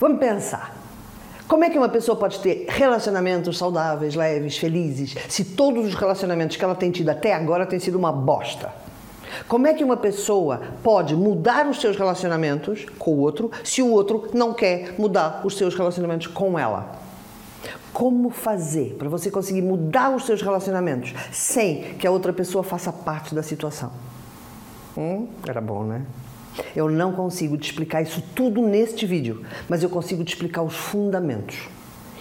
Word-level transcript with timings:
Vamos 0.00 0.18
pensar. 0.18 0.74
Como 1.46 1.62
é 1.62 1.68
que 1.68 1.76
uma 1.76 1.90
pessoa 1.90 2.16
pode 2.16 2.40
ter 2.40 2.64
relacionamentos 2.70 3.58
saudáveis, 3.58 4.14
leves, 4.14 4.56
felizes, 4.56 5.14
se 5.28 5.44
todos 5.44 5.84
os 5.84 5.94
relacionamentos 5.94 6.56
que 6.56 6.64
ela 6.64 6.74
tem 6.74 6.90
tido 6.90 7.10
até 7.10 7.34
agora 7.34 7.66
têm 7.66 7.78
sido 7.78 7.98
uma 7.98 8.10
bosta? 8.10 8.72
Como 9.46 9.66
é 9.66 9.74
que 9.74 9.84
uma 9.84 9.98
pessoa 9.98 10.62
pode 10.82 11.14
mudar 11.14 11.68
os 11.68 11.82
seus 11.82 11.98
relacionamentos 11.98 12.86
com 12.98 13.10
o 13.10 13.18
outro 13.18 13.50
se 13.62 13.82
o 13.82 13.90
outro 13.90 14.30
não 14.32 14.54
quer 14.54 14.94
mudar 14.98 15.42
os 15.44 15.54
seus 15.54 15.74
relacionamentos 15.74 16.28
com 16.28 16.58
ela? 16.58 16.98
Como 17.92 18.30
fazer 18.30 18.96
para 18.98 19.10
você 19.10 19.30
conseguir 19.30 19.60
mudar 19.60 20.16
os 20.16 20.24
seus 20.24 20.40
relacionamentos 20.40 21.12
sem 21.30 21.94
que 21.98 22.06
a 22.06 22.10
outra 22.10 22.32
pessoa 22.32 22.64
faça 22.64 22.90
parte 22.90 23.34
da 23.34 23.42
situação? 23.42 23.92
Hum, 24.96 25.28
era 25.46 25.60
bom, 25.60 25.84
né? 25.84 26.06
Eu 26.74 26.90
não 26.90 27.12
consigo 27.12 27.56
te 27.56 27.70
explicar 27.70 28.02
isso 28.02 28.22
tudo 28.34 28.62
neste 28.62 29.06
vídeo, 29.06 29.44
mas 29.68 29.82
eu 29.82 29.90
consigo 29.90 30.24
te 30.24 30.34
explicar 30.34 30.62
os 30.62 30.74
fundamentos. 30.74 31.68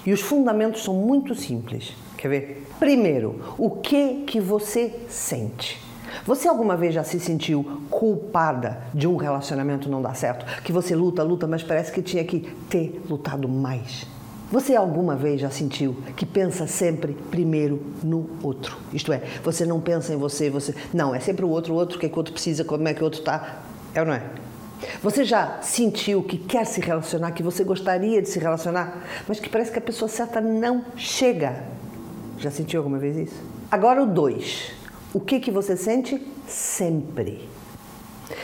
E 0.05 0.13
os 0.13 0.21
fundamentos 0.21 0.83
são 0.83 0.93
muito 0.93 1.35
simples. 1.35 1.93
Quer 2.17 2.29
ver? 2.29 2.67
Primeiro, 2.79 3.55
o 3.57 3.69
que 3.69 4.23
que 4.25 4.39
você 4.39 4.93
sente? 5.07 5.79
Você 6.25 6.47
alguma 6.47 6.75
vez 6.75 6.93
já 6.93 7.03
se 7.03 7.19
sentiu 7.19 7.83
culpada 7.89 8.81
de 8.93 9.07
um 9.07 9.15
relacionamento 9.15 9.89
não 9.89 10.01
dar 10.01 10.15
certo? 10.15 10.45
Que 10.63 10.71
você 10.71 10.95
luta, 10.95 11.23
luta, 11.23 11.47
mas 11.47 11.63
parece 11.63 11.91
que 11.91 12.01
tinha 12.01 12.23
que 12.23 12.39
ter 12.69 13.01
lutado 13.09 13.47
mais. 13.47 14.05
Você 14.51 14.75
alguma 14.75 15.15
vez 15.15 15.39
já 15.39 15.51
sentiu 15.51 15.97
que 16.15 16.25
pensa 16.25 16.65
sempre 16.65 17.13
primeiro 17.29 17.83
no 18.03 18.27
outro? 18.41 18.77
Isto 18.91 19.13
é, 19.13 19.21
você 19.43 19.63
não 19.63 19.79
pensa 19.79 20.11
em 20.11 20.17
você, 20.17 20.49
você. 20.49 20.73
Não, 20.91 21.13
é 21.13 21.19
sempre 21.19 21.45
o 21.45 21.49
outro, 21.49 21.73
o 21.73 21.77
outro, 21.77 21.97
o 21.97 21.99
que, 21.99 22.07
é 22.07 22.09
que 22.09 22.15
o 22.15 22.17
outro 22.17 22.33
precisa, 22.33 22.63
como 22.63 22.87
é 22.87 22.93
que 22.93 23.01
o 23.01 23.03
outro 23.03 23.19
está. 23.19 23.61
É 23.93 24.01
ou 24.01 24.05
não 24.05 24.13
é? 24.13 24.23
Você 25.01 25.23
já 25.23 25.61
sentiu 25.61 26.23
que 26.23 26.37
quer 26.37 26.65
se 26.65 26.79
relacionar, 26.79 27.31
que 27.31 27.43
você 27.43 27.63
gostaria 27.63 28.21
de 28.21 28.29
se 28.29 28.39
relacionar, 28.39 29.03
mas 29.27 29.39
que 29.39 29.49
parece 29.49 29.71
que 29.71 29.79
a 29.79 29.81
pessoa 29.81 30.07
certa 30.07 30.39
não 30.39 30.85
chega? 30.95 31.63
Já 32.37 32.49
sentiu 32.49 32.79
alguma 32.79 32.97
vez 32.97 33.17
isso? 33.17 33.41
Agora 33.69 34.01
o 34.01 34.05
dois. 34.05 34.71
O 35.13 35.19
que, 35.19 35.39
que 35.39 35.51
você 35.51 35.75
sente 35.75 36.25
sempre? 36.47 37.49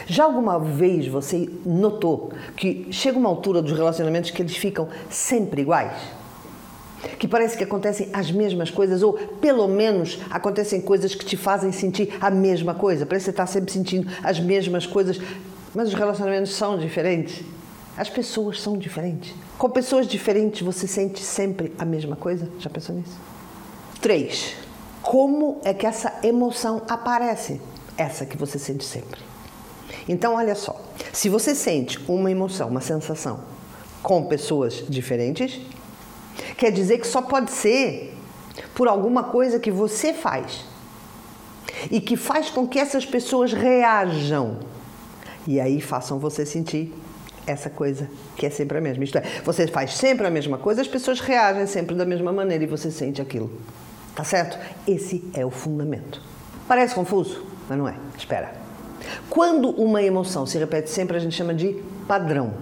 Já 0.07 0.25
alguma 0.25 0.59
vez 0.59 1.07
você 1.07 1.49
notou 1.65 2.31
que 2.55 2.87
chega 2.91 3.17
uma 3.17 3.29
altura 3.29 3.61
dos 3.61 3.71
relacionamentos 3.71 4.31
que 4.31 4.41
eles 4.41 4.57
ficam 4.57 4.89
sempre 5.09 5.61
iguais? 5.61 5.93
Que 7.17 7.27
parece 7.27 7.57
que 7.57 7.63
acontecem 7.63 8.09
as 8.13 8.31
mesmas 8.31 8.69
coisas, 8.69 9.01
ou 9.01 9.13
pelo 9.13 9.67
menos 9.67 10.19
acontecem 10.29 10.81
coisas 10.81 11.15
que 11.15 11.25
te 11.25 11.37
fazem 11.37 11.71
sentir 11.71 12.15
a 12.19 12.29
mesma 12.29 12.73
coisa. 12.73 13.05
Parece 13.05 13.25
que 13.25 13.25
você 13.25 13.31
está 13.31 13.45
sempre 13.45 13.71
sentindo 13.71 14.11
as 14.23 14.39
mesmas 14.39 14.85
coisas, 14.85 15.19
mas 15.73 15.89
os 15.89 15.93
relacionamentos 15.93 16.53
são 16.53 16.77
diferentes. 16.77 17.43
As 17.97 18.09
pessoas 18.09 18.61
são 18.61 18.77
diferentes. 18.77 19.33
Com 19.57 19.69
pessoas 19.69 20.07
diferentes 20.07 20.61
você 20.61 20.87
sente 20.87 21.21
sempre 21.21 21.71
a 21.79 21.85
mesma 21.85 22.15
coisa? 22.15 22.49
Já 22.59 22.69
pensou 22.69 22.95
nisso? 22.95 23.17
Três 24.01 24.65
como 25.05 25.61
é 25.63 25.71
que 25.71 25.85
essa 25.85 26.11
emoção 26.23 26.81
aparece, 26.89 27.61
essa 27.95 28.25
que 28.25 28.35
você 28.35 28.57
sente 28.57 28.83
sempre. 28.83 29.21
Então, 30.09 30.33
olha 30.33 30.55
só, 30.55 30.81
se 31.13 31.29
você 31.29 31.53
sente 31.53 31.99
uma 32.07 32.31
emoção, 32.31 32.69
uma 32.69 32.81
sensação 32.81 33.41
com 34.01 34.25
pessoas 34.25 34.83
diferentes, 34.89 35.61
quer 36.57 36.71
dizer 36.71 36.99
que 36.99 37.07
só 37.07 37.21
pode 37.21 37.51
ser 37.51 38.15
por 38.73 38.87
alguma 38.87 39.23
coisa 39.23 39.59
que 39.59 39.71
você 39.71 40.13
faz 40.13 40.65
e 41.91 41.99
que 41.99 42.15
faz 42.15 42.49
com 42.49 42.67
que 42.67 42.79
essas 42.79 43.05
pessoas 43.05 43.53
reajam 43.53 44.59
e 45.47 45.59
aí 45.59 45.79
façam 45.79 46.17
você 46.17 46.45
sentir 46.45 46.93
essa 47.45 47.69
coisa 47.69 48.09
que 48.35 48.45
é 48.45 48.49
sempre 48.49 48.77
a 48.77 48.81
mesma. 48.81 49.03
Isto 49.03 49.19
é, 49.19 49.23
você 49.43 49.67
faz 49.67 49.93
sempre 49.93 50.25
a 50.25 50.31
mesma 50.31 50.57
coisa, 50.57 50.81
as 50.81 50.87
pessoas 50.87 51.19
reagem 51.19 51.67
sempre 51.67 51.95
da 51.95 52.05
mesma 52.05 52.33
maneira 52.33 52.63
e 52.63 52.67
você 52.67 52.89
sente 52.89 53.21
aquilo. 53.21 53.51
Tá 54.15 54.23
certo? 54.23 54.57
Esse 54.87 55.23
é 55.33 55.45
o 55.45 55.51
fundamento. 55.51 56.21
Parece 56.67 56.95
confuso, 56.95 57.45
mas 57.69 57.77
não 57.77 57.87
é. 57.87 57.95
Espera. 58.17 58.53
Quando 59.29 59.69
uma 59.69 60.01
emoção 60.01 60.45
se 60.45 60.57
repete 60.57 60.89
sempre, 60.89 61.17
a 61.17 61.19
gente 61.19 61.35
chama 61.35 61.53
de 61.53 61.73
padrão. 62.07 62.53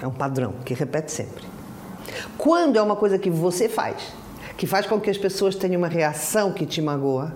É 0.00 0.06
um 0.06 0.12
padrão 0.12 0.54
que 0.64 0.74
repete 0.74 1.12
sempre. 1.12 1.51
Quando 2.36 2.78
é 2.78 2.82
uma 2.82 2.96
coisa 2.96 3.18
que 3.18 3.30
você 3.30 3.68
faz, 3.68 4.12
que 4.56 4.66
faz 4.66 4.86
com 4.86 5.00
que 5.00 5.10
as 5.10 5.18
pessoas 5.18 5.54
tenham 5.54 5.78
uma 5.78 5.88
reação 5.88 6.52
que 6.52 6.66
te 6.66 6.80
magoa, 6.80 7.34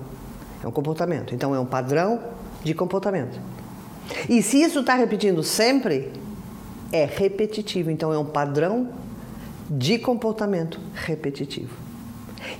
é 0.63 0.67
um 0.67 0.73
comportamento. 0.73 1.35
Então 1.35 1.55
é 1.55 1.61
um 1.61 1.67
padrão 1.67 2.21
de 2.63 2.75
comportamento. 2.75 3.39
E 4.29 4.43
se 4.43 4.61
isso 4.61 4.81
está 4.81 4.95
repetindo 4.95 5.43
sempre, 5.43 6.13
é 6.93 7.05
repetitivo. 7.05 7.91
Então 7.91 8.13
é 8.13 8.19
um 8.19 8.25
padrão 8.25 8.91
de 9.69 9.99
comportamento 9.99 10.81
repetitivo. 10.95 11.75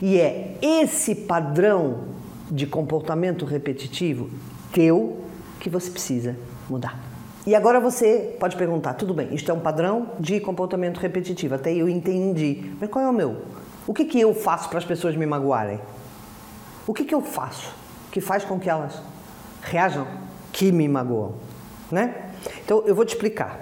E 0.03 0.19
é 0.19 0.57
esse 0.61 1.15
padrão 1.15 2.05
de 2.51 2.67
comportamento 2.67 3.45
repetitivo 3.45 4.31
teu 4.73 5.25
que 5.61 5.71
você 5.71 5.91
precisa 5.91 6.37
mudar. 6.69 7.06
E 7.47 7.55
agora 7.55 7.79
você 7.79 8.37
pode 8.41 8.57
perguntar: 8.57 8.95
tudo 8.95 9.15
bem, 9.15 9.33
isto 9.33 9.51
é 9.51 9.55
um 9.55 9.61
padrão 9.61 10.11
de 10.19 10.41
comportamento 10.41 10.99
repetitivo, 10.99 11.55
até 11.55 11.73
eu 11.73 11.89
entendi, 11.89 12.73
mas 12.81 12.91
qual 12.91 13.05
é 13.05 13.09
o 13.09 13.13
meu? 13.13 13.43
O 13.87 13.95
que, 13.95 14.05
que 14.05 14.19
eu 14.19 14.35
faço 14.35 14.69
para 14.69 14.79
as 14.79 14.85
pessoas 14.85 15.15
me 15.15 15.25
magoarem? 15.25 15.81
O 16.87 16.93
que, 16.93 17.05
que 17.05 17.15
eu 17.15 17.23
faço 17.23 17.73
que 18.11 18.21
faz 18.21 18.45
com 18.45 18.59
que 18.59 18.69
elas 18.69 19.01
reajam 19.63 20.07
que 20.53 20.73
me 20.73 20.89
magoam? 20.89 21.35
Né? 21.91 22.33
Então 22.65 22.83
eu 22.85 22.95
vou 22.95 23.05
te 23.05 23.15
explicar. 23.15 23.61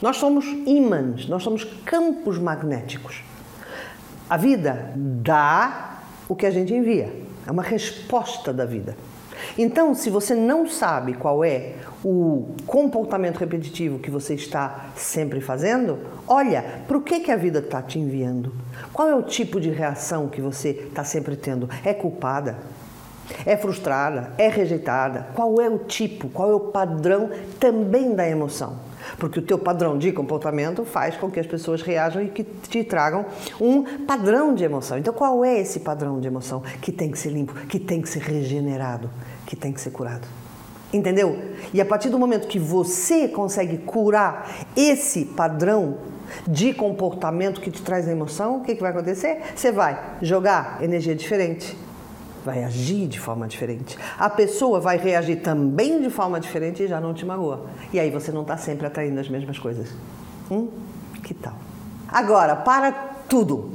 Nós 0.00 0.16
somos 0.16 0.46
ímãs, 0.46 1.28
nós 1.28 1.42
somos 1.42 1.64
campos 1.84 2.38
magnéticos. 2.38 3.22
A 4.28 4.36
vida 4.36 4.92
dá 4.96 6.00
o 6.28 6.34
que 6.34 6.46
a 6.46 6.50
gente 6.50 6.72
envia. 6.72 7.12
É 7.46 7.50
uma 7.50 7.62
resposta 7.62 8.52
da 8.52 8.64
vida. 8.64 8.96
Então, 9.56 9.94
se 9.94 10.10
você 10.10 10.34
não 10.34 10.66
sabe 10.66 11.14
qual 11.14 11.44
é 11.44 11.74
o 12.04 12.54
comportamento 12.66 13.38
repetitivo 13.38 13.98
que 13.98 14.10
você 14.10 14.34
está 14.34 14.86
sempre 14.94 15.40
fazendo, 15.40 15.98
olha 16.26 16.82
para 16.86 16.96
o 16.96 17.02
que, 17.02 17.20
que 17.20 17.32
a 17.32 17.36
vida 17.36 17.58
está 17.58 17.82
te 17.82 17.98
enviando. 17.98 18.52
Qual 18.92 19.08
é 19.08 19.14
o 19.14 19.22
tipo 19.22 19.60
de 19.60 19.70
reação 19.70 20.28
que 20.28 20.40
você 20.40 20.70
está 20.70 21.04
sempre 21.04 21.36
tendo? 21.36 21.68
É 21.84 21.92
culpada? 21.92 22.58
É 23.44 23.56
frustrada? 23.56 24.32
É 24.38 24.48
rejeitada? 24.48 25.28
Qual 25.34 25.60
é 25.60 25.68
o 25.68 25.78
tipo? 25.78 26.28
Qual 26.28 26.50
é 26.50 26.54
o 26.54 26.60
padrão 26.60 27.30
também 27.58 28.14
da 28.14 28.28
emoção? 28.28 28.85
Porque 29.18 29.38
o 29.38 29.42
teu 29.42 29.58
padrão 29.58 29.96
de 29.98 30.12
comportamento 30.12 30.84
faz 30.84 31.16
com 31.16 31.30
que 31.30 31.40
as 31.40 31.46
pessoas 31.46 31.82
reajam 31.82 32.22
e 32.22 32.28
que 32.28 32.44
te 32.44 32.84
tragam 32.84 33.26
um 33.60 34.04
padrão 34.04 34.54
de 34.54 34.64
emoção. 34.64 34.98
Então, 34.98 35.12
qual 35.12 35.44
é 35.44 35.60
esse 35.60 35.80
padrão 35.80 36.20
de 36.20 36.26
emoção 36.26 36.62
que 36.80 36.92
tem 36.92 37.10
que 37.10 37.18
ser 37.18 37.30
limpo, 37.30 37.54
que 37.66 37.78
tem 37.78 38.00
que 38.00 38.08
ser 38.08 38.20
regenerado, 38.20 39.10
que 39.46 39.56
tem 39.56 39.72
que 39.72 39.80
ser 39.80 39.90
curado? 39.90 40.26
Entendeu? 40.92 41.38
E 41.74 41.80
a 41.80 41.84
partir 41.84 42.08
do 42.08 42.18
momento 42.18 42.46
que 42.46 42.58
você 42.58 43.28
consegue 43.28 43.78
curar 43.78 44.66
esse 44.76 45.24
padrão 45.24 45.98
de 46.46 46.72
comportamento 46.72 47.60
que 47.60 47.70
te 47.70 47.82
traz 47.82 48.08
a 48.08 48.12
emoção, 48.12 48.58
o 48.58 48.60
que, 48.62 48.74
que 48.74 48.80
vai 48.80 48.90
acontecer? 48.90 49.40
Você 49.54 49.72
vai 49.72 50.16
jogar 50.22 50.82
energia 50.82 51.14
diferente, 51.14 51.76
vai 52.46 52.62
agir 52.62 53.08
de 53.08 53.18
forma 53.18 53.48
diferente. 53.48 53.98
A 54.16 54.30
pessoa 54.30 54.78
vai 54.78 54.96
reagir 54.96 55.42
também 55.42 56.00
de 56.00 56.08
forma 56.08 56.38
diferente 56.38 56.84
e 56.84 56.86
já 56.86 57.00
não 57.00 57.12
te 57.12 57.26
magoa. 57.26 57.66
E 57.92 57.98
aí 57.98 58.08
você 58.08 58.30
não 58.30 58.42
está 58.42 58.56
sempre 58.56 58.86
atraindo 58.86 59.18
as 59.18 59.28
mesmas 59.28 59.58
coisas. 59.58 59.88
Hum? 60.48 60.68
Que 61.24 61.34
tal? 61.34 61.58
Agora, 62.06 62.54
para 62.54 62.92
tudo. 63.28 63.72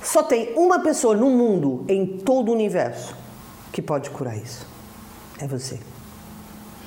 Só 0.00 0.22
tem 0.22 0.52
uma 0.54 0.78
pessoa 0.78 1.16
no 1.16 1.28
mundo, 1.28 1.84
em 1.88 2.06
todo 2.18 2.50
o 2.50 2.52
universo, 2.52 3.16
que 3.72 3.82
pode 3.82 4.10
curar 4.10 4.36
isso. 4.36 4.64
É 5.40 5.48
você. 5.48 5.80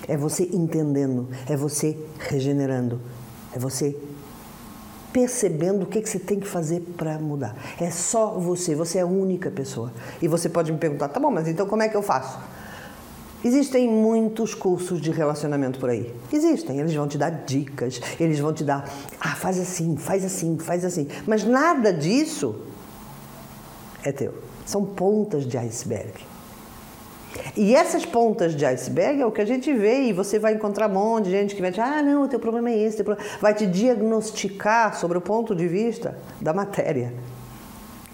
É 0.08 0.16
você 0.16 0.50
entendendo, 0.54 1.28
é 1.46 1.58
você 1.58 1.98
regenerando, 2.18 3.02
é 3.54 3.60
você 3.60 4.00
percebendo 5.20 5.84
o 5.84 5.86
que, 5.86 6.02
que 6.02 6.10
você 6.10 6.18
tem 6.18 6.40
que 6.40 6.48
fazer 6.48 6.80
para 6.96 7.20
mudar. 7.20 7.54
É 7.80 7.92
só 7.92 8.40
você, 8.40 8.74
você 8.74 9.00
é 9.00 9.02
a 9.02 9.06
única 9.06 9.52
pessoa. 9.52 9.92
E 10.22 10.28
você 10.30 10.48
pode 10.48 10.72
me 10.72 10.78
perguntar, 10.78 11.10
tá 11.10 11.20
bom, 11.20 11.30
mas 11.30 11.48
então 11.48 11.68
como 11.68 11.84
é 11.84 11.90
que 11.90 11.98
eu 11.98 12.02
faço? 12.02 12.40
Existem 13.44 13.90
muitos 13.90 14.54
cursos 14.54 15.02
de 15.02 15.12
relacionamento 15.12 15.78
por 15.78 15.90
aí. 15.90 16.14
Existem, 16.32 16.80
eles 16.80 16.94
vão 16.94 17.08
te 17.08 17.18
dar 17.18 17.30
dicas, 17.30 18.00
eles 18.18 18.40
vão 18.40 18.54
te 18.54 18.64
dar, 18.64 18.90
ah, 19.20 19.36
faz 19.36 19.60
assim, 19.60 19.98
faz 19.98 20.24
assim, 20.24 20.58
faz 20.58 20.86
assim. 20.86 21.08
Mas 21.28 21.44
nada 21.44 21.92
disso 21.92 22.56
é 24.04 24.14
teu. 24.14 24.34
São 24.66 24.86
pontas 24.86 25.46
de 25.46 25.58
iceberg. 25.58 26.14
E 27.56 27.76
essas 27.76 28.06
pontas 28.06 28.56
de 28.56 28.66
iceberg 28.66 29.22
é 29.22 29.26
o 29.26 29.32
que 29.32 29.42
a 29.42 29.46
gente 29.46 29.72
vê 29.74 30.04
e 30.04 30.14
você 30.14 30.40
vai 30.40 30.54
encontrar 30.54 30.90
um 30.90 30.94
monte 30.94 31.26
de 31.26 31.32
gente 31.32 31.56
que 31.56 31.62
vai 31.62 31.72
te 31.72 31.80
ah, 31.80 32.02
não, 32.02 32.24
o 32.24 32.28
teu 32.28 32.40
problema 32.40 32.70
é 32.70 32.78
esse, 32.78 33.04
vai 33.40 33.54
te 33.54 33.68
diagnosticar 33.68 34.96
sobre 34.96 35.18
o 35.18 35.22
ponto 35.22 35.56
de 35.56 35.68
vista 35.68 36.18
da 36.42 36.54
matéria. 36.54 37.14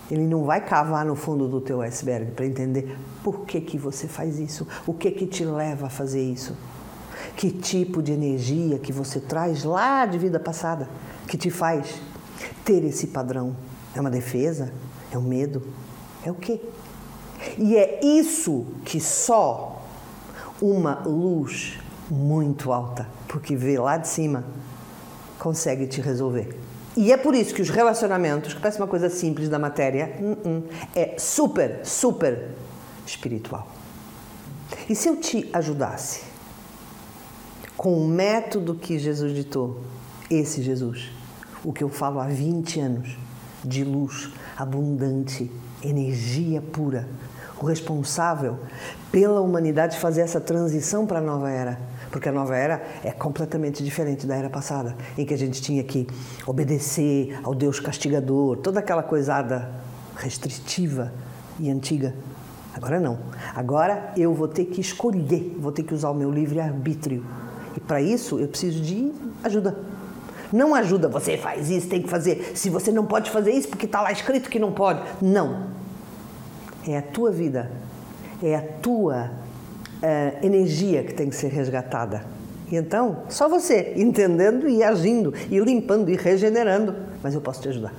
Ele 0.10 0.28
não 0.28 0.44
vai 0.44 0.62
cavar 0.62 1.06
no 1.06 1.16
fundo 1.16 1.48
do 1.48 1.60
teu 1.60 1.82
iceberg 1.82 2.32
para 2.32 2.46
entender 2.46 2.96
por 3.24 3.46
que, 3.46 3.60
que 3.60 3.78
você 3.78 4.08
faz 4.08 4.38
isso, 4.38 4.68
o 4.86 4.94
que 4.94 5.10
que 5.10 5.26
te 5.26 5.44
leva 5.44 5.88
a 5.88 5.90
fazer 5.90 6.22
isso. 6.22 6.56
Que 7.36 7.50
tipo 7.50 8.04
de 8.04 8.12
energia 8.12 8.78
que 8.78 8.92
você 8.92 9.20
traz 9.20 9.64
lá 9.64 10.06
de 10.06 10.18
vida 10.18 10.40
passada 10.40 10.88
que 11.28 11.38
te 11.38 11.50
faz 11.50 12.02
ter 12.64 12.84
esse 12.84 13.08
padrão? 13.08 13.56
É 13.96 14.02
uma 14.02 14.12
defesa? 14.12 14.72
É 15.12 15.18
um 15.18 15.24
medo? 15.24 15.64
É 16.24 16.30
o 16.30 16.36
quê? 16.36 16.62
E 17.58 17.76
é 17.76 18.00
isso 18.04 18.66
que 18.84 19.00
só 19.00 19.84
uma 20.62 21.04
luz 21.06 21.80
muito 22.10 22.72
alta, 22.72 23.08
porque 23.28 23.56
vê 23.56 23.78
lá 23.80 23.98
de 23.98 24.08
cima, 24.08 24.44
consegue 25.40 25.88
te 25.88 26.02
resolver. 26.02 26.58
E 26.96 27.12
é 27.12 27.18
por 27.18 27.36
isso 27.36 27.54
que 27.54 27.62
os 27.62 27.70
relacionamentos, 27.70 28.54
que 28.54 28.60
parece 28.60 28.80
uma 28.80 28.88
coisa 28.88 29.10
simples 29.10 29.50
da 29.50 29.60
matéria, 29.60 30.18
uh 30.20 30.36
-uh, 30.48 30.64
é 30.96 31.16
super, 31.18 31.82
super 31.84 32.52
espiritual. 33.06 33.68
E 34.90 34.96
se 34.96 35.10
eu 35.10 35.18
te 35.18 35.50
ajudasse 35.52 36.22
com 37.76 37.98
o 37.98 38.08
método 38.08 38.76
que 38.76 38.98
Jesus 38.98 39.36
ditou, 39.36 39.82
esse 40.30 40.62
Jesus, 40.62 41.12
o 41.64 41.74
que 41.74 41.84
eu 41.84 41.90
falo 41.90 42.20
há 42.20 42.28
20 42.28 42.80
anos, 42.80 43.18
de 43.64 43.84
luz 43.84 44.30
abundante, 44.56 45.52
energia 45.86 46.62
pura, 46.62 47.08
o 47.62 47.66
responsável 47.66 48.60
pela 49.12 49.40
humanidade 49.42 49.98
fazer 50.00 50.22
essa 50.22 50.42
transição 50.42 51.06
para 51.06 51.20
a 51.20 51.22
nova 51.22 51.50
era. 51.50 51.80
Porque 52.12 52.30
a 52.30 52.32
nova 52.32 52.56
era 52.56 52.82
é 53.04 53.12
completamente 53.12 53.84
diferente 53.84 54.26
da 54.26 54.36
era 54.36 54.50
passada, 54.50 54.96
em 55.18 55.26
que 55.26 55.34
a 55.34 55.38
gente 55.38 55.62
tinha 55.62 55.84
que 55.84 56.08
obedecer 56.46 57.38
ao 57.44 57.54
Deus 57.54 57.80
castigador, 57.80 58.58
toda 58.58 58.80
aquela 58.80 59.04
coisada 59.04 59.70
restritiva 60.16 61.12
e 61.60 61.70
antiga. 61.70 62.14
Agora 62.74 63.00
não. 63.00 63.20
Agora 63.54 64.14
eu 64.18 64.34
vou 64.34 64.48
ter 64.48 64.66
que 64.66 64.82
escolher, 64.82 65.56
vou 65.60 65.72
ter 65.72 65.84
que 65.84 65.94
usar 65.94 66.10
o 66.10 66.14
meu 66.14 66.30
livre-arbítrio. 66.30 67.26
E 67.76 67.80
para 67.80 68.02
isso 68.02 68.40
eu 68.40 68.48
preciso 68.48 68.82
de 68.82 69.12
ajuda. 69.44 69.78
Não 70.52 70.76
ajuda, 70.76 71.08
você 71.08 71.38
faz 71.38 71.70
isso, 71.70 71.88
tem 71.88 72.02
que 72.02 72.10
fazer. 72.10 72.52
Se 72.56 72.70
você 72.70 72.92
não 72.92 73.06
pode 73.06 73.32
fazer 73.32 73.52
isso 73.52 73.68
porque 73.68 73.86
está 73.86 74.02
lá 74.02 74.12
escrito 74.12 74.50
que 74.50 74.60
não 74.60 74.72
pode. 74.72 75.02
Não. 75.22 75.75
É 76.88 76.98
a 76.98 77.02
tua 77.02 77.32
vida, 77.32 77.72
é 78.44 78.56
a 78.56 78.62
tua 78.62 79.32
uh, 79.96 80.46
energia 80.46 81.04
que 81.04 81.14
tem 81.14 81.30
que 81.30 81.36
ser 81.36 81.48
resgatada. 81.48 82.24
E 82.72 82.76
então, 82.76 83.24
só 83.30 83.48
você, 83.48 83.94
entendendo 83.96 84.68
e 84.68 84.84
agindo, 84.84 85.34
e 85.50 85.60
limpando 85.60 86.10
e 86.10 86.16
regenerando. 86.16 86.96
Mas 87.22 87.34
eu 87.34 87.42
posso 87.42 87.62
te 87.62 87.70
ajudar. 87.70 87.94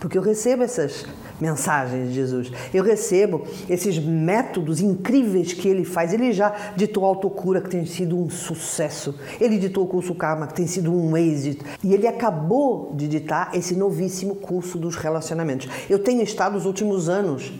Porque 0.00 0.16
eu 0.16 0.22
recebo 0.22 0.62
essas 0.62 1.06
mensagens 1.40 2.08
de 2.08 2.14
Jesus. 2.14 2.52
Eu 2.72 2.84
recebo 2.84 3.42
esses 3.68 3.98
métodos 3.98 4.80
incríveis 4.80 5.52
que 5.52 5.68
ele 5.68 5.84
faz. 5.84 6.12
Ele 6.12 6.32
já 6.32 6.54
ditou 6.76 7.04
a 7.04 7.08
autocura, 7.08 7.60
que 7.60 7.70
tem 7.70 7.84
sido 7.84 8.16
um 8.16 8.30
sucesso. 8.30 9.14
Ele 9.40 9.58
ditou 9.58 9.84
o 9.84 9.88
curso 9.88 10.14
Karma, 10.14 10.46
que 10.46 10.54
tem 10.54 10.66
sido 10.66 10.92
um 10.92 11.16
êxito. 11.16 11.64
E 11.82 11.92
ele 11.92 12.06
acabou 12.06 12.92
de 12.94 13.08
ditar 13.08 13.50
esse 13.54 13.74
novíssimo 13.74 14.36
curso 14.36 14.78
dos 14.78 14.96
relacionamentos. 14.96 15.68
Eu 15.88 15.98
tenho 15.98 16.22
estado 16.22 16.56
os 16.56 16.66
últimos 16.66 17.08
anos 17.08 17.52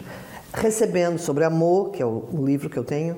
recebendo 0.57 1.19
sobre 1.19 1.45
amor, 1.45 1.91
que 1.91 2.03
é 2.03 2.07
o 2.07 2.45
livro 2.45 2.69
que 2.69 2.77
eu 2.77 2.85
tenho, 2.85 3.17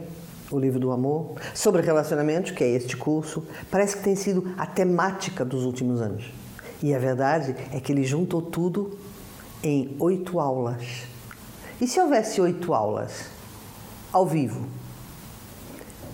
o 0.50 0.58
livro 0.58 0.80
do 0.80 0.90
amor, 0.90 1.34
sobre 1.54 1.82
relacionamentos, 1.82 2.50
que 2.50 2.64
é 2.64 2.68
este 2.68 2.96
curso. 2.96 3.44
Parece 3.70 3.96
que 3.96 4.02
tem 4.02 4.16
sido 4.16 4.52
a 4.56 4.66
temática 4.66 5.44
dos 5.44 5.64
últimos 5.64 6.00
anos. 6.00 6.32
E 6.82 6.94
a 6.94 6.98
verdade 6.98 7.54
é 7.72 7.80
que 7.80 7.92
ele 7.92 8.04
juntou 8.04 8.42
tudo 8.42 8.98
em 9.62 9.96
oito 9.98 10.38
aulas. 10.40 10.82
E 11.80 11.86
se 11.86 12.00
houvesse 12.00 12.40
oito 12.40 12.74
aulas 12.74 13.26
ao 14.12 14.26
vivo, 14.26 14.66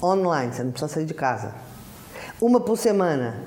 online, 0.03 0.53
você 0.53 0.62
não 0.62 0.70
precisa 0.70 0.93
sair 0.93 1.06
de 1.06 1.15
casa, 1.15 1.55
uma 2.41 2.61
por 2.61 2.77
semana, 2.77 3.44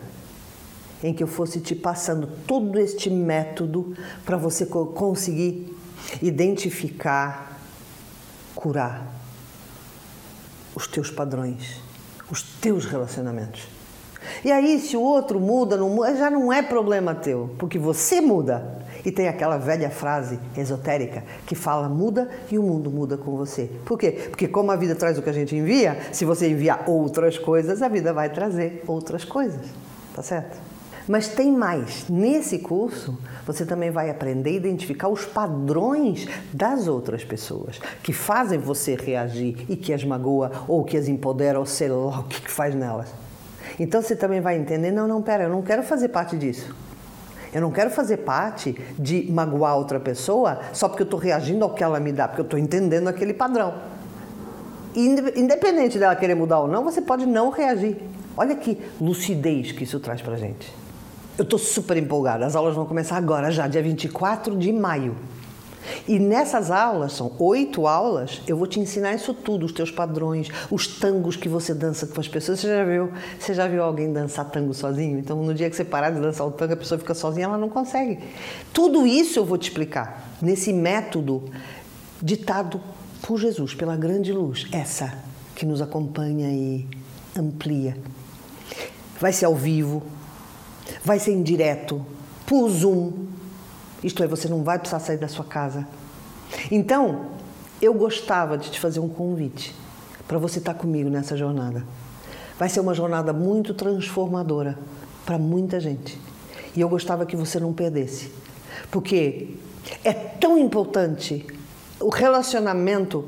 em 1.04 1.14
que 1.14 1.22
eu 1.22 1.28
fosse 1.28 1.60
te 1.60 1.76
passando 1.76 2.28
todo 2.48 2.80
este 2.80 3.10
método 3.10 3.96
para 4.26 4.38
você 4.38 4.66
conseguir 4.66 5.76
identificar, 6.22 7.57
curar 8.58 9.08
os 10.76 10.88
teus 10.88 11.12
padrões, 11.12 11.80
os 12.30 12.42
teus 12.42 12.86
relacionamentos. 12.86 13.68
E 14.44 14.52
aí, 14.52 14.80
se 14.80 14.98
o 14.98 15.02
outro 15.02 15.40
muda, 15.40 15.78
não 15.78 15.90
muda, 15.90 16.16
já 16.16 16.30
não 16.30 16.52
é 16.52 16.62
problema 16.62 17.14
teu, 17.16 17.54
porque 17.58 17.78
você 17.78 18.20
muda. 18.20 18.78
E 19.06 19.12
tem 19.12 19.28
aquela 19.28 19.58
velha 19.58 19.90
frase 19.90 20.40
esotérica 20.58 21.24
que 21.46 21.56
fala 21.56 21.88
muda 21.88 22.30
e 22.52 22.58
o 22.58 22.64
mundo 22.64 22.90
muda 22.92 23.16
com 23.16 23.38
você. 23.38 23.70
Por 23.86 23.98
quê? 23.98 24.12
Porque 24.30 24.48
como 24.48 24.72
a 24.72 24.76
vida 24.76 24.96
traz 24.96 25.18
o 25.18 25.22
que 25.22 25.30
a 25.30 25.34
gente 25.34 25.56
envia, 25.56 25.98
se 26.12 26.26
você 26.26 26.50
enviar 26.50 26.84
outras 26.90 27.38
coisas, 27.38 27.82
a 27.82 27.88
vida 27.88 28.12
vai 28.12 28.30
trazer 28.30 28.84
outras 28.88 29.24
coisas. 29.24 29.66
Tá 30.14 30.24
certo? 30.24 30.58
Mas 31.08 31.30
tem 31.30 31.52
mais. 31.52 32.10
Nesse 32.10 32.60
curso, 32.60 33.18
você 33.46 33.66
também 33.66 33.90
vai 33.90 34.10
aprender 34.10 34.50
a 34.50 34.54
identificar 34.54 35.08
os 35.08 35.26
padrões 35.26 36.28
das 36.52 36.88
outras 36.88 37.24
pessoas 37.24 37.80
que 38.04 38.12
fazem 38.12 38.60
você 38.60 38.96
reagir 38.96 39.66
e 39.70 39.76
que 39.78 39.94
as 39.94 40.04
magoa 40.04 40.52
ou 40.68 40.84
que 40.84 40.98
as 40.98 41.08
empodera 41.08 41.60
ou 41.60 41.66
sei 41.66 41.88
lá 41.88 42.20
o 42.20 42.24
que 42.26 42.52
faz 42.52 42.76
nelas. 42.76 43.14
Então 43.80 44.02
você 44.02 44.16
também 44.16 44.42
vai 44.42 44.58
entender: 44.58 44.92
não, 44.92 45.08
não, 45.08 45.22
pera, 45.22 45.46
eu 45.46 45.50
não 45.50 45.62
quero 45.62 45.82
fazer 45.84 46.10
parte 46.10 46.38
disso. 46.38 46.76
Eu 47.54 47.62
não 47.62 47.72
quero 47.72 47.90
fazer 47.90 48.18
parte 48.18 48.78
de 49.00 49.32
magoar 49.32 49.78
outra 49.78 50.00
pessoa 50.00 50.60
só 50.74 50.90
porque 50.90 51.04
eu 51.04 51.06
estou 51.06 51.20
reagindo 51.20 51.64
ao 51.64 51.74
que 51.74 51.82
ela 51.82 52.00
me 52.00 52.12
dá, 52.12 52.28
porque 52.28 52.42
eu 52.42 52.46
estou 52.46 52.60
entendendo 52.60 53.08
aquele 53.08 53.34
padrão. 53.34 53.74
Independente 54.94 55.98
dela 55.98 56.16
querer 56.16 56.36
mudar 56.36 56.60
ou 56.60 56.68
não, 56.68 56.84
você 56.84 57.02
pode 57.02 57.26
não 57.26 57.50
reagir. 57.50 57.98
Olha 58.36 58.56
que 58.56 58.78
lucidez 59.00 59.72
que 59.72 59.86
isso 59.86 60.00
traz 60.00 60.22
pra 60.22 60.36
gente. 60.36 60.87
Eu 61.38 61.44
estou 61.44 61.60
super 61.60 61.96
empolgada. 61.98 62.46
As 62.46 62.56
aulas 62.56 62.76
vão 62.76 62.86
começar 62.86 63.18
agora, 63.18 63.52
já, 63.52 63.68
dia 63.68 63.82
24 63.82 64.58
de 64.58 64.72
maio. 64.74 65.16
E 66.08 66.20
nessas 66.20 66.72
aulas, 66.72 67.14
são 67.14 67.32
oito 67.40 67.88
aulas, 67.88 68.42
eu 68.48 68.58
vou 68.58 68.68
te 68.68 68.80
ensinar 68.80 69.14
isso 69.14 69.34
tudo, 69.34 69.66
os 69.66 69.72
teus 69.72 69.92
padrões, 69.92 70.50
os 70.70 70.88
tangos 70.88 71.36
que 71.36 71.48
você 71.48 71.74
dança 71.74 72.08
com 72.08 72.20
as 72.20 72.28
pessoas. 72.28 72.60
Você 72.60 72.68
já 72.68 72.84
viu, 72.84 73.12
você 73.40 73.54
já 73.54 73.68
viu 73.68 73.84
alguém 73.84 74.12
dançar 74.12 74.46
tango 74.46 74.74
sozinho? 74.74 75.18
Então, 75.20 75.42
no 75.44 75.54
dia 75.54 75.70
que 75.70 75.76
você 75.76 75.86
parar 75.86 76.10
de 76.10 76.20
dançar 76.20 76.46
o 76.46 76.52
tango, 76.52 76.74
a 76.74 76.78
pessoa 76.78 77.00
fica 77.00 77.14
sozinha, 77.14 77.46
ela 77.46 77.58
não 77.58 77.70
consegue. 77.70 78.20
Tudo 78.74 79.06
isso 79.06 79.40
eu 79.40 79.46
vou 79.46 79.58
te 79.58 79.70
explicar 79.70 80.30
nesse 80.42 80.74
método 80.74 81.44
ditado 82.22 82.82
por 83.22 83.38
Jesus, 83.38 83.74
pela 83.74 83.96
grande 83.96 84.34
luz, 84.34 84.68
essa 84.72 85.14
que 85.56 85.66
nos 85.66 85.82
acompanha 85.82 86.50
e 86.50 86.88
amplia. 87.38 87.98
Vai 89.20 89.34
ser 89.34 89.46
ao 89.46 89.56
vivo, 89.56 90.04
vai 91.04 91.20
ser 91.20 91.32
em 91.32 91.44
direto, 91.44 92.06
por 92.46 92.70
Zoom, 92.70 93.12
isto 94.04 94.24
é, 94.24 94.28
você 94.28 94.48
não 94.48 94.64
vai 94.64 94.80
precisar 94.80 95.00
sair 95.00 95.18
da 95.18 95.28
sua 95.28 95.46
casa. 95.46 95.88
Então, 96.72 97.32
eu 97.82 97.94
gostava 97.94 98.58
de 98.58 98.72
te 98.72 98.80
fazer 98.80 99.00
um 99.00 99.10
convite 99.10 99.76
para 100.28 100.38
você 100.38 100.60
estar 100.60 100.74
tá 100.74 100.80
comigo 100.80 101.10
nessa 101.10 101.36
jornada. 101.36 101.84
Vai 102.58 102.70
ser 102.70 102.80
uma 102.80 102.94
jornada 102.94 103.34
muito 103.34 103.74
transformadora 103.74 104.78
para 105.26 105.38
muita 105.38 105.80
gente. 105.80 106.20
E 106.76 106.82
eu 106.82 106.90
gostava 106.90 107.26
que 107.26 107.36
você 107.36 107.60
não 107.60 107.74
perdesse. 107.74 108.32
Porque 108.90 109.56
é 110.04 110.14
tão 110.14 110.58
importante 110.58 111.46
o 112.00 112.10
relacionamento 112.10 113.26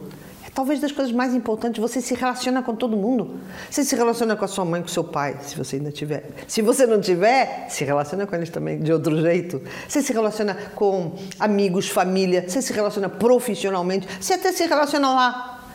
talvez 0.59 0.81
das 0.81 0.91
coisas 0.91 1.13
mais 1.13 1.33
importantes, 1.33 1.79
você 1.79 2.01
se 2.01 2.13
relaciona 2.13 2.61
com 2.61 2.75
todo 2.75 2.97
mundo. 2.97 3.39
Você 3.71 3.81
se 3.81 3.95
relaciona 3.95 4.35
com 4.35 4.43
a 4.43 4.47
sua 4.47 4.65
mãe, 4.65 4.81
com 4.81 4.89
seu 4.89 5.05
pai, 5.05 5.37
se 5.41 5.55
você 5.55 5.77
ainda 5.77 5.89
tiver. 5.89 6.31
Se 6.49 6.61
você 6.61 6.85
não 6.85 6.99
tiver, 6.99 7.67
se 7.69 7.85
relaciona 7.85 8.27
com 8.27 8.35
eles 8.35 8.49
também 8.49 8.77
de 8.77 8.91
outro 8.91 9.21
jeito. 9.21 9.61
Você 9.87 10.01
se 10.01 10.11
relaciona 10.11 10.53
com 10.75 11.13
amigos, 11.39 11.87
família, 11.87 12.43
você 12.45 12.61
se 12.61 12.73
relaciona 12.73 13.07
profissionalmente, 13.07 14.05
você 14.19 14.33
até 14.33 14.51
se 14.51 14.65
relaciona 14.65 15.07
lá 15.07 15.65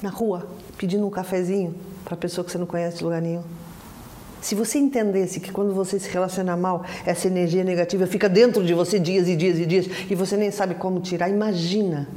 na 0.00 0.10
rua, 0.10 0.46
pedindo 0.78 1.04
um 1.04 1.10
cafezinho 1.10 1.74
para 2.04 2.16
pessoa 2.16 2.44
que 2.44 2.52
você 2.52 2.58
não 2.58 2.66
conhece 2.66 2.98
de 2.98 3.02
lugar 3.02 3.20
nenhum. 3.20 3.42
Se 4.40 4.54
você 4.54 4.78
entendesse 4.78 5.40
que 5.40 5.50
quando 5.50 5.74
você 5.74 5.98
se 5.98 6.08
relaciona 6.08 6.56
mal, 6.56 6.84
essa 7.04 7.26
energia 7.26 7.64
negativa 7.64 8.06
fica 8.06 8.28
dentro 8.28 8.64
de 8.64 8.74
você 8.74 9.00
dias 9.00 9.26
e 9.26 9.34
dias 9.34 9.58
e 9.58 9.66
dias 9.66 9.86
e 10.08 10.14
você 10.14 10.36
nem 10.36 10.52
sabe 10.52 10.76
como 10.76 11.00
tirar, 11.00 11.28
imagina. 11.28 12.08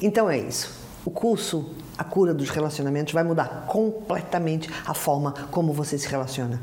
Então 0.00 0.30
é 0.30 0.38
isso. 0.38 0.83
O 1.04 1.10
curso 1.10 1.70
A 1.98 2.04
Cura 2.04 2.32
dos 2.32 2.48
Relacionamentos 2.48 3.12
vai 3.12 3.22
mudar 3.22 3.66
completamente 3.68 4.70
a 4.86 4.94
forma 4.94 5.32
como 5.50 5.72
você 5.72 5.98
se 5.98 6.08
relaciona. 6.08 6.60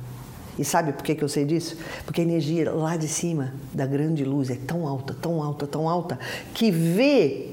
E 0.58 0.66
sabe 0.66 0.92
por 0.94 1.04
que, 1.04 1.16
que 1.16 1.24
eu 1.24 1.30
sei 1.30 1.46
disso? 1.46 1.78
Porque 2.06 2.22
a 2.22 2.24
energia 2.24 2.72
lá 2.72 2.98
de 2.98 3.08
cima 3.08 3.54
da 3.74 3.86
grande 3.86 4.24
luz 4.24 4.50
é 4.50 4.56
tão 4.56 4.88
alta, 4.88 5.14
tão 5.14 5.42
alta, 5.42 5.66
tão 5.66 5.88
alta, 5.88 6.20
que 6.54 6.72
vê 6.72 7.52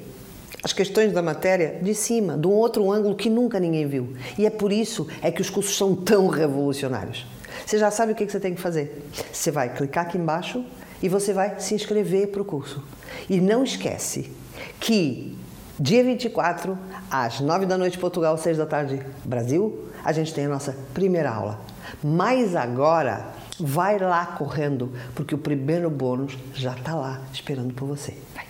as 0.63 0.73
questões 0.73 1.13
da 1.13 1.23
matéria 1.23 1.79
de 1.81 1.95
cima, 1.95 2.37
de 2.37 2.47
um 2.47 2.53
outro 2.53 2.91
ângulo 2.91 3.15
que 3.15 3.31
nunca 3.31 3.61
ninguém 3.61 3.87
viu. 3.87 4.15
E 4.37 4.47
é 4.47 4.51
por 4.51 4.73
isso 4.73 5.07
é 5.23 5.31
que 5.31 5.41
os 5.41 5.49
cursos 5.49 5.77
são 5.77 5.95
tão 5.95 6.27
revolucionários. 6.27 7.27
Você 7.65 7.79
já 7.79 7.91
sabe 7.91 8.13
o 8.13 8.15
que 8.15 8.27
você 8.27 8.41
tem 8.41 8.55
que 8.55 8.61
fazer. 8.61 9.05
Você 9.33 9.51
vai 9.51 9.73
clicar 9.75 10.07
aqui 10.07 10.19
embaixo 10.19 10.65
e 11.03 11.09
você 11.09 11.33
vai 11.33 11.61
se 11.61 11.75
inscrever 11.75 12.29
para 12.29 12.43
o 12.43 12.45
curso. 12.45 12.83
E 13.29 13.41
não 13.41 13.63
esquece 13.63 14.33
que 14.81 15.37
Dia 15.81 16.03
24, 16.03 16.77
às 17.09 17.39
9 17.39 17.65
da 17.65 17.79
noite, 17.79 17.97
Portugal, 17.99 18.37
6 18.37 18.59
da 18.59 18.67
tarde, 18.67 19.01
Brasil, 19.25 19.89
a 20.05 20.13
gente 20.13 20.35
tem 20.35 20.47
a 20.47 20.49
nossa 20.49 20.77
primeira 20.93 21.31
aula. 21.31 21.61
Mas 22.03 22.57
agora, 22.57 23.33
vai 23.61 23.97
lá 23.97 24.27
correndo, 24.27 24.93
porque 25.15 25.37
o 25.37 25.39
primeiro 25.39 25.89
bônus 25.89 26.37
já 26.53 26.73
está 26.73 26.97
lá 26.97 27.23
esperando 27.33 27.73
por 27.75 27.87
você. 27.87 28.17
Vai. 28.35 28.45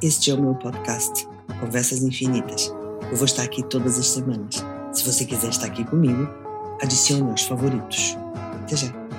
Este 0.00 0.30
é 0.30 0.34
o 0.34 0.40
meu 0.40 0.54
podcast, 0.54 1.26
Conversas 1.58 2.04
Infinitas. 2.04 2.72
Eu 3.10 3.16
vou 3.16 3.24
estar 3.24 3.42
aqui 3.42 3.64
todas 3.64 3.98
as 3.98 4.06
semanas. 4.06 4.64
Se 4.92 5.04
você 5.04 5.24
quiser 5.24 5.48
estar 5.48 5.66
aqui 5.66 5.84
comigo, 5.84 6.28
adicione 6.80 7.32
aos 7.32 7.42
favoritos. 7.42 8.16
Até 8.62 8.76
já! 8.76 9.17